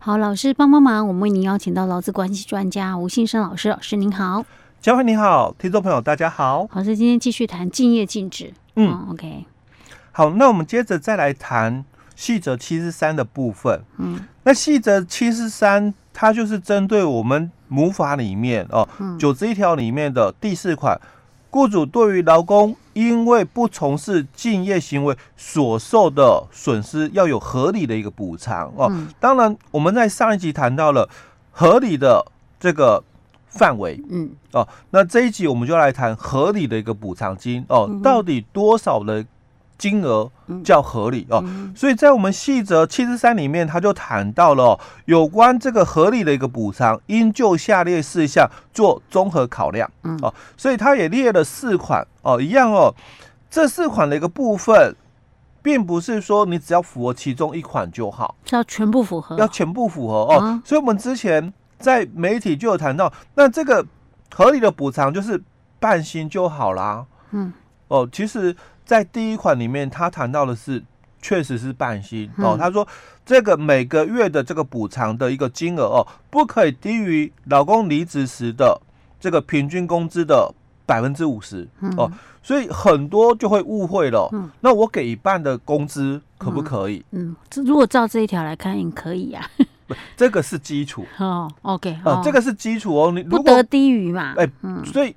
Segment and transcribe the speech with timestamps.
[0.00, 4.44] 好，老师帮帮忙，我们为您邀请到劳资关系专家吴信生老师，老师您好，
[4.80, 9.44] 嘉惠你好，听众朋友大家好，老师今天继续谈竞业禁止，嗯、哦、，OK，
[10.12, 11.84] 好，那我们接着再来谈
[12.14, 18.88] 细则七十三的部分，嗯，那细则七十三它就是针对我们母法里面哦，
[19.18, 20.98] 九十一条里面的第四款。
[21.58, 28.88] 雇主对于劳工因为不从事敬业行为所受的损失，要有合理的一个补偿哦。
[29.18, 31.08] 当然，我们在上一集谈到了
[31.50, 32.24] 合理的
[32.60, 33.02] 这个
[33.48, 39.26] 范围，嗯，哦，那这一集我们就来谈合理的一个补偿金哦，到底多少的？
[39.78, 40.28] 金额
[40.64, 41.40] 较合理哦，
[41.74, 50.18] 所以在我们细则七十三里面，他就谈到了、哦、有关这个合理的一个补偿，应就下列事项做综合考量嗯。
[50.20, 52.92] 哦，所以他也列了四款哦，一样哦，
[53.48, 54.96] 这四款的一个部分，
[55.62, 60.60] 并不是说你只要符合其中一款就好，是要全部符合，要全部符合哦。
[60.64, 63.86] 所以我们之前在媒体就有谈到，那这个
[64.34, 65.40] 合理的补偿就是
[65.78, 67.06] 半薪就好啦。
[67.30, 67.52] 嗯，
[67.86, 68.56] 哦，其实。
[68.88, 70.82] 在第一款里面，他谈到的是，
[71.20, 72.56] 确实是半薪哦。
[72.58, 72.88] 他说，
[73.26, 78.80] 这个每个月的这个补偿的一个金额哦，不可以低于老公离职时的
[79.20, 80.50] 这个平均工资的
[80.86, 82.10] 百分之五十哦。
[82.42, 84.30] 所以很多就会误会了。
[84.62, 87.04] 那我给一半的工资可不可以？
[87.10, 89.46] 嗯，这如果照这一条来看，也可以呀。
[89.86, 91.46] 不，这个是基础 哦。
[91.60, 93.12] OK，哦，这个是基础哦。
[93.12, 94.32] 你不得低于嘛？
[94.38, 94.48] 哎，
[94.86, 95.14] 所以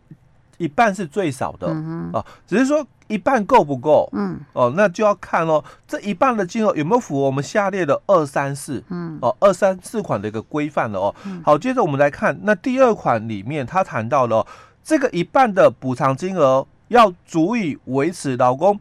[0.61, 1.67] 一半是最少的
[2.13, 2.85] 啊，只是说。
[3.07, 4.07] 一半够不够？
[4.13, 8.81] 嗯，哦，那就要看哦，这一半的金额有没有符合我们下列的二三四？
[8.87, 11.15] 嗯，哦，二三四款的一个规范了哦。
[11.43, 14.47] 好，接着我们来看那第二款里面，他谈到了
[14.81, 18.79] 这个一半的补偿金额要足以维持老公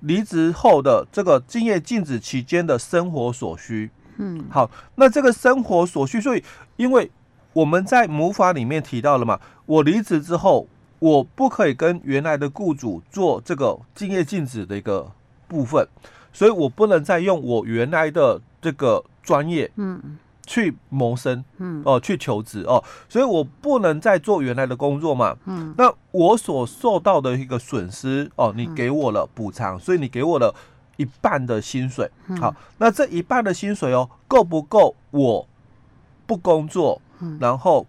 [0.00, 3.90] 离职后的这个竞业禁止期间的生活所需。
[4.18, 6.44] 嗯，好，那这个生活所需，所以
[6.76, 7.10] 因为
[7.54, 10.68] 我们在母法里面提到了嘛，我离职之后。
[10.98, 15.10] 我不可以跟原来的雇主做这个竞业禁止的一个
[15.46, 15.86] 部分，
[16.32, 30.54] 所以我不能再用我原来的这个专业，嗯，去谋生，嗯，哦，去求职哦，所以我不能再做原来的工作嘛，嗯，那我所受到的一个损失，哦，你给我了补偿，所以你给我了
[30.96, 32.10] 一半的薪水，
[32.40, 35.46] 好，那这一半的薪水哦，够不够我
[36.26, 37.02] 不工作，
[37.38, 37.86] 然后。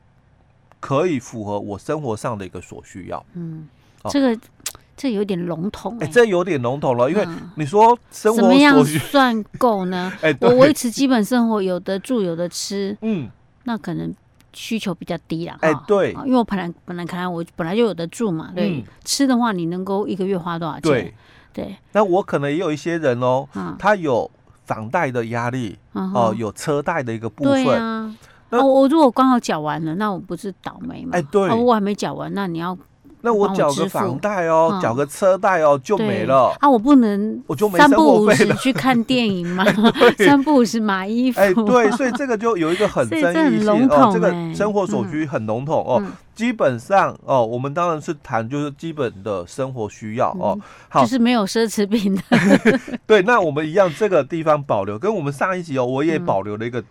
[0.85, 3.25] 可以符合我生活上的一个所需要。
[3.34, 3.68] 嗯，
[4.07, 4.40] 这个
[4.96, 10.13] 这有点笼统哎、欸，这有点笼统了，因为你说生活、嗯、怎么样算够呢？
[10.22, 13.28] 哎、欸，我维持基本生活，有的住，有的吃，嗯，
[13.63, 14.13] 那可能
[14.53, 15.57] 需求比较低了。
[15.62, 20.81] 哎、欸，对，因为我本来本来看来我本来就有的住嘛，对，嗯、吃的话你能够一个月花多少钱？
[20.84, 21.13] 对，
[21.51, 24.29] 对，那我可能也有一些人哦，嗯、他有
[24.66, 27.63] 房贷的压力，哦、嗯呃，有车贷的一个部分。
[27.63, 28.16] 对
[28.50, 31.11] 啊哦，我如果刚好缴完了，那我不是倒霉吗？
[31.13, 32.78] 哎，对，哦，我还没缴完，那你要
[33.22, 36.56] 那我缴个房贷哦，缴个车贷哦，就没了。
[36.59, 39.66] 啊，我不能，我就没三不五时去看电影吗？
[40.23, 41.41] 三不五时买衣服。
[41.41, 46.03] 哎，对，所以这个就有一个很 争议性哦，这个生活所需很笼统哦。
[46.35, 50.56] 基本上哦，我们当然是谈就是基本的生活需要哦，
[50.89, 52.22] 好，就是没有奢侈品的。
[53.07, 56.83] 对，那我们一样这个地方保留，跟我们上一集哦，我也保留了一个。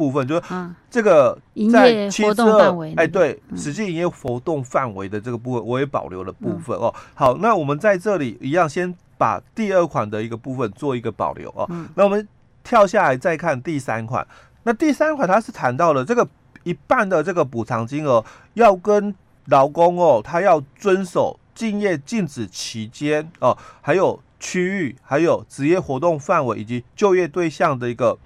[0.00, 0.42] 部分就是
[0.90, 1.38] 这个
[1.70, 6.94] 在七十二哎，对，实际营业活动范围的这个部分，我也保留了部分哦。
[7.12, 11.68] 好，那我们在这里一样，先把第二款的一个部分做一个保留哦。
[11.96, 12.26] 那我们
[12.64, 14.26] 跳下来再看第三款，
[14.62, 16.26] 那第三款它是谈到了这个
[16.62, 18.24] 一半的这个补偿金额
[18.54, 19.14] 要跟
[19.48, 28.16] 劳工哦，他要遵守敬业禁止期间哦，还有区域，还有职业活动范围以及就业对象的一个。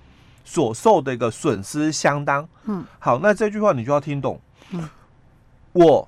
[0.44, 4.38] 所受的一个损失相当，嗯，好，那这句话你就要听懂，
[4.72, 4.86] 嗯，
[5.72, 6.06] 我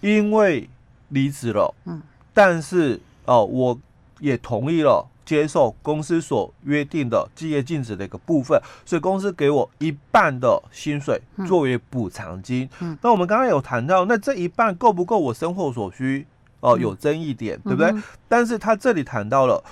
[0.00, 0.70] 因为
[1.08, 2.00] 离职了，嗯，
[2.32, 3.78] 但是哦、呃，我
[4.20, 16.24] 也同意了接受公司所约定的竞业禁止的一个部分，所以公司给我一半的薪水作为补偿金，嗯，那我们刚刚有谈到，那这一半够不够我生活所需？
[16.60, 17.90] 哦、呃，有争议点，嗯、对不对？
[17.90, 19.62] 嗯、但是他这里谈到了，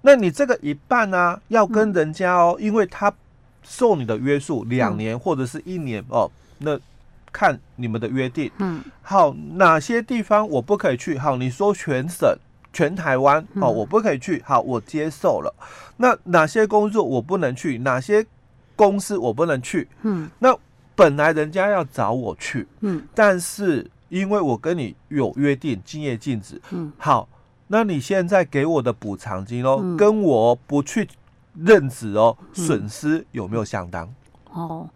[0.00, 3.12] 那你这个一半呢、啊，要跟人家哦，因为他。
[3.64, 6.78] 受你的约束两年或者是一年、嗯、哦，那
[7.32, 8.50] 看你们的约定。
[8.58, 11.18] 嗯，好，哪些地方我不可以去？
[11.18, 12.36] 好，你说全省、
[12.72, 14.40] 全台湾，哦，我不可以去。
[14.46, 15.52] 好，我接受了。
[15.96, 17.78] 那哪些工作我不能去？
[17.78, 18.24] 哪些
[18.76, 19.88] 公司我不能去？
[20.02, 20.56] 嗯，那
[20.94, 26.60] 本来人家要找我去，嗯，但是因为我跟你有约定，敬业禁止。
[26.70, 27.28] 嗯，好，
[27.66, 31.08] 那你现在给我的补偿金哦，嗯、跟我不去。
[31.54, 34.12] 认职哦，损失有没有相当？
[34.52, 34.88] 哦，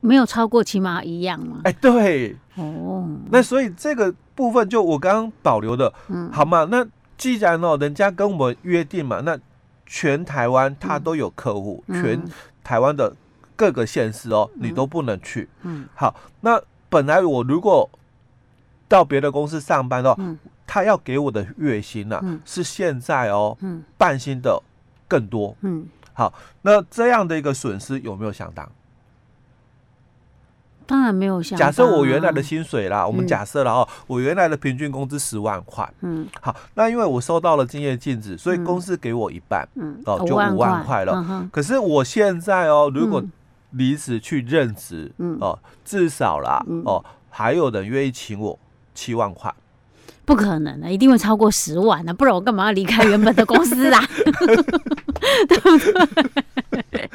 [0.00, 1.60] 没有超过起码一样嘛。
[1.64, 9.38] 哎，对，哦，那所以这个部分就我刚刚保留的，嗯，好嘛，那既然哦，人家跟我们约定嘛，那
[9.86, 12.24] 全台湾他都有客户，嗯、全
[12.64, 13.14] 台湾的
[13.54, 17.88] 各个县市哦，嗯、你都不能去，嗯，好，那本来我如果
[18.88, 24.62] 到别的公司上班的话，嗯、他要给我的月薪呢、啊，嗯、是现在哦，嗯，半薪的
[25.12, 25.86] 更多，嗯。
[26.14, 26.32] 好，
[26.62, 28.66] 那这样的一个损失有没有相当？
[30.86, 31.58] 当然没有相、啊。
[31.58, 35.86] 假设我原来的薪水啦，嗯、我们假设了哦，我原来的平均工资十万块。
[36.00, 36.26] 嗯。
[36.40, 39.68] 好，那因为我收到了竞业禁止，所以公司给我一半。
[39.74, 40.02] 嗯。
[40.06, 41.12] 哦，就五万块了。
[41.28, 43.22] 嗯、可是我现在哦，如果
[43.70, 48.58] 离职去任职，嗯、哦，至少啦，嗯、哦，还有人愿意请我
[48.94, 49.52] 七万块。
[50.24, 54.00] 不可能的，一定会超过十万的，不然我干嘛要离开原本的公司啊？
[55.48, 55.78] 对不
[56.90, 57.10] 对？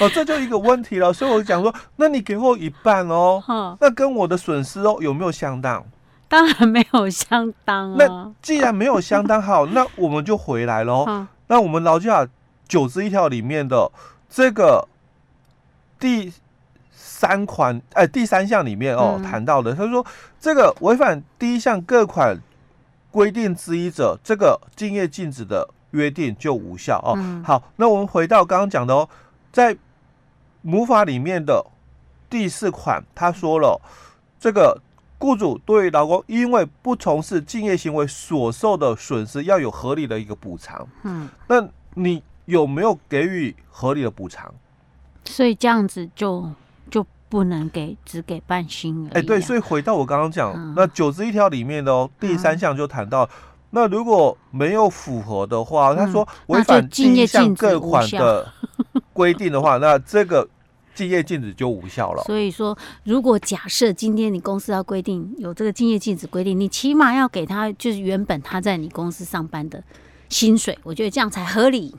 [0.00, 1.12] 哦，这就一个问题了。
[1.12, 5.84] 所以我讲说，那你给我一半哦，嗯、那跟我的损失哦有没有相当？
[6.28, 7.96] 当然没有相当啊。
[7.98, 11.04] 那既然没有相当，好， 那我们就回来喽。
[11.08, 12.26] 嗯、那我们劳基法
[12.66, 13.90] 九十一条里面的
[14.28, 14.86] 这个
[15.98, 16.32] 第。
[17.20, 20.06] 三款哎，第三项里面哦谈到的，他说
[20.38, 22.38] 这个违反第一项各款
[23.10, 27.14] 规定之一者，这个竞业禁止的约定就无效哦。
[27.16, 29.08] 嗯、好，那我们回到刚刚讲的哦，
[29.50, 29.76] 在
[30.62, 31.64] 母法里面的
[32.28, 33.80] 第四款，他说了
[34.38, 34.80] 这个
[35.18, 40.86] 雇主对劳工因为不从事竞业行为所受的损失要有合理的一个补偿。
[41.04, 44.54] 嗯，那你有没有给予合理的补偿？
[45.24, 46.50] 所以这样子就
[46.90, 47.06] 就。
[47.28, 49.22] 不能给，只给半薪而已。
[49.22, 53.30] 哎，对，所以回到我刚刚讲，嗯、那九十一条里面的哦，第三项就谈到，嗯、
[53.70, 58.50] 那如果没有符合的话，嗯、他说违反第一项各款的
[59.12, 60.48] 规定的话， 那这个
[60.94, 62.22] 竞业禁止就无效了。
[62.24, 69.82] 所以说，如果假设今天你公司要规定有这个竞业禁止规定，你起码要给他就是原本他在你公司上班的
[70.28, 71.94] 薪水，我觉得这样才合理。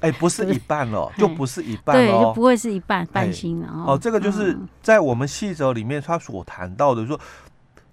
[0.00, 3.98] 哎，不是一半了，就不是一半哦，对，就不会是一半半薪了哦。
[3.98, 7.18] 这个就是在我们细则里面他所谈到的，说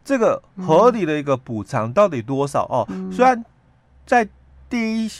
[0.04, 2.86] 这个合理的一个补偿到底多少哦？
[3.12, 3.44] 虽然
[4.06, 4.28] 在
[4.70, 5.12] 第一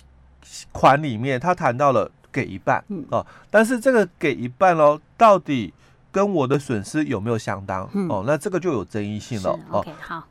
[0.74, 5.74] 款里面他谈到了给一半哦，但是这个给一半哦，到底
[6.12, 8.26] 跟我的损失有没有相当哦？
[8.28, 9.86] 那这个就有争议性了哦。
[10.02, 10.28] 好，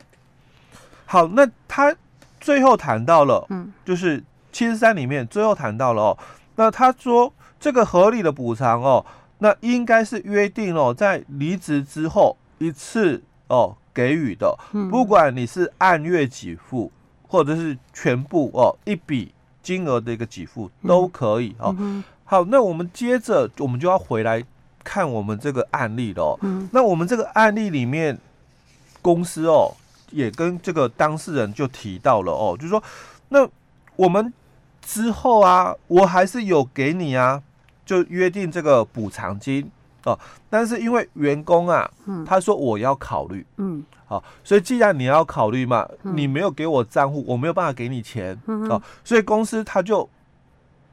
[1.07, 1.97] 好，那他
[2.39, 4.23] 最后谈到了，嗯，就是
[4.53, 6.19] 七十三里面最后谈到了哦。
[6.63, 9.05] 那他说这个合理的补偿哦，
[9.39, 14.57] 那应该是约定哦，在离职之后一次哦给予的，
[14.89, 16.93] 不管你是按月给付
[17.27, 21.75] 或者是全部哦一笔金额的一个给付都可以哦。
[22.23, 24.41] 好，那我们接着我们就要回来
[24.85, 26.39] 看我们这个案例了哦。
[26.71, 28.17] 那我们这个案例里面，
[29.03, 29.75] 公司哦
[30.13, 32.81] 也跟这个当事人就提到了哦，就是说
[33.31, 33.49] 那
[33.97, 34.33] 我们。
[34.83, 37.41] 之后啊，我还是有给你啊，
[37.87, 39.71] 就约定这个补偿金
[40.05, 40.19] 哦。
[40.51, 50.07] 但是因为员工啊，嗯、他说我要考虑，嗯，好、哦，所以既然你要考虑嘛，嗯、你没有给我账户，我没有办法给你钱，嗯、哦，所以公司他就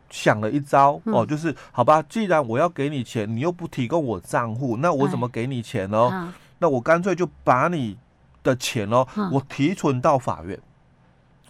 [0.10, 6.10] 想了一招、嗯、哦，就是好吧，既然我要给你钱，你又不提供我账户，那我怎么给你钱呢？
[6.12, 6.28] 哎、
[6.60, 7.98] 那我干脆就把你
[8.44, 10.58] 的钱哦，嗯、我提存到法院。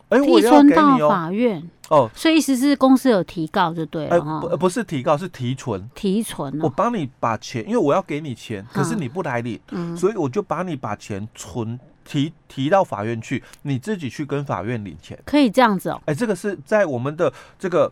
[0.10, 4.16] 哎，提存到法院哦，所以意思是公司有提告就对了。
[4.16, 5.90] 哎，不，不是提告，是提存。
[5.96, 9.60] 提存，我帮你把钱，因为我要给你钱，可是你不来领，
[9.96, 15.18] 所以我就把你把钱存提提到法院去，你自己去跟法院领钱。
[15.26, 16.02] 可以这样子哦。
[16.06, 17.92] 哎，这个是在我们的这个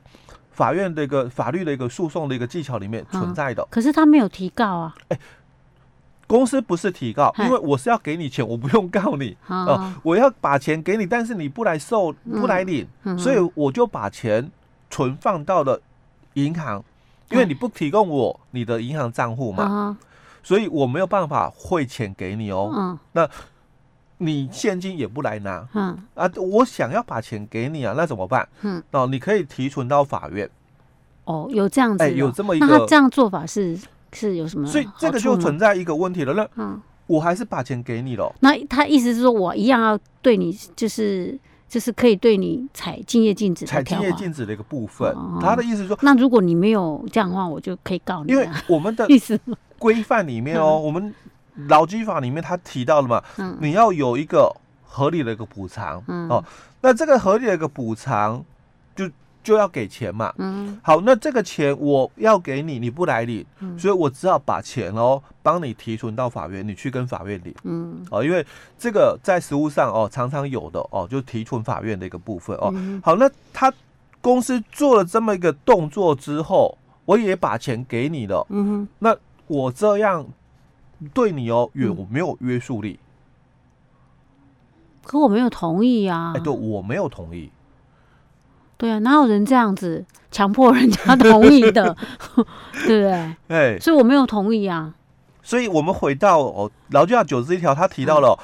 [0.52, 3.68] 法院的一个法律的一个诉讼的一个技巧里面存在的。
[3.70, 4.96] 可是他没有提告啊。
[5.10, 5.20] 哎。
[6.28, 9.36] 公司不是提告，因为我是要给你钱，我不用告你。
[9.48, 12.86] 啊、呃，我要把钱给你，但是你不来收，不来领，
[13.18, 14.52] 所以我就把钱
[14.90, 15.82] 存放到了
[16.34, 16.84] 银行，
[17.32, 19.98] 因为你不提供我你的银行账户嘛，嗯、
[20.44, 22.72] 所以我没有办法汇钱给你哦。
[22.76, 23.30] 嗯、那
[24.18, 28.46] 你现金也不来拿，嗯、啊，我想要把钱给你啊，那怎么办？
[28.64, 30.50] 嗯，哦，你可以提存到法院。
[31.24, 33.78] 哦，有这样子、哦，哎，有这么一个，那他这样做法是？
[34.18, 34.68] 是有什么？
[34.68, 36.34] 所以这个就存在一个问题了。
[36.34, 38.34] 那嗯，我还是把钱给你了。
[38.40, 41.38] 那他意思是说我一样要对你，就是
[41.70, 45.16] 就是可以对你采竞业禁止的，采竞业禁止的一个部分。
[45.40, 48.32] 他的意思是说，那如果你没有这样的话，我就可以告你。
[48.32, 49.40] 因为我们的 意思
[49.78, 51.14] 规范里面哦，我们
[51.68, 53.24] 劳基法里面他提到了嘛，
[53.62, 54.52] 你要有一个
[54.84, 56.04] 合理的一个补偿。
[56.30, 56.44] 哦，
[56.82, 58.44] 那这个合理的一个补偿
[59.48, 59.58] 就。
[59.58, 60.32] 要给钱嘛。
[60.38, 67.52] 嗯，好，那这个钱我要给你，你不来领，嗯、所以我只好把钱哦帮你提存到法院，你去跟法院领。
[67.64, 68.46] 嗯，哦，因为
[68.78, 72.70] 这个在实务上哦常常有的哦，就提存法院的一个部分哦。
[72.76, 73.74] 嗯、好，那他
[74.22, 78.46] 公司做了这么一个动作之后，我也把钱给你了。
[78.50, 80.24] 嗯哼，那我这样
[81.16, 83.00] 对你哦有没有约束力？
[85.04, 86.34] 可我没有同意呀！
[86.36, 87.50] 哎，对，我没有同意。
[88.78, 91.96] 对啊，哪有人这样子强迫人家同意的？
[92.86, 93.36] 对不对？
[93.48, 94.94] 哎，所以我没有同意啊。
[95.42, 98.38] 所以我们回到哦，劳基法九十一条，他提到了，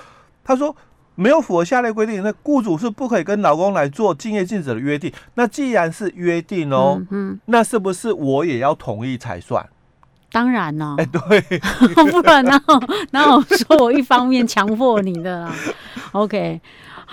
[0.43, 0.75] 他说
[1.15, 5.11] 没有符合下列规定，那雇主是不可以跟劳工来做敬业禁止的约定。
[5.35, 9.67] 那既然是约定哦，嗯，那是不是我也要同意才算？
[10.31, 11.59] 当然了，哎，对，
[12.09, 15.53] 不然哪有哪有说我一方面强迫你的啦
[16.13, 16.59] ？OK，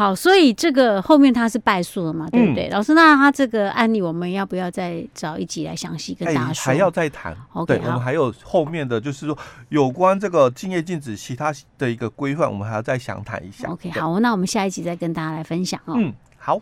[0.00, 2.68] 好，所以这个后面他是败诉了嘛，对不对？
[2.68, 6.64] 嗯、老师，那他这个案例我们要不要再找一集来详细跟大家说？
[6.64, 9.36] 还要再谈？OK，对，我们还有后面的就是说
[9.68, 13.68] 有关这个敬业禁止其他的一个规范，我们还要再详谈一下。
[13.68, 15.92] OK，好，那我们下一集再跟大家来分享哦。
[15.98, 16.58] 嗯，好。